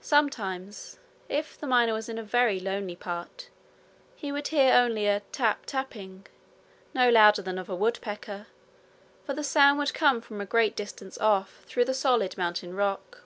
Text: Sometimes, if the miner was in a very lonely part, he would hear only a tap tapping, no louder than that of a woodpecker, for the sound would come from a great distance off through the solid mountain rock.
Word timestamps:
Sometimes, 0.00 1.00
if 1.28 1.58
the 1.58 1.66
miner 1.66 1.92
was 1.94 2.08
in 2.08 2.16
a 2.16 2.22
very 2.22 2.60
lonely 2.60 2.94
part, 2.94 3.48
he 4.14 4.30
would 4.30 4.46
hear 4.46 4.72
only 4.72 5.08
a 5.08 5.18
tap 5.32 5.66
tapping, 5.66 6.28
no 6.94 7.10
louder 7.10 7.42
than 7.42 7.56
that 7.56 7.62
of 7.62 7.68
a 7.68 7.74
woodpecker, 7.74 8.46
for 9.26 9.34
the 9.34 9.42
sound 9.42 9.80
would 9.80 9.94
come 9.94 10.20
from 10.20 10.40
a 10.40 10.46
great 10.46 10.76
distance 10.76 11.18
off 11.18 11.64
through 11.66 11.86
the 11.86 11.92
solid 11.92 12.38
mountain 12.38 12.76
rock. 12.76 13.22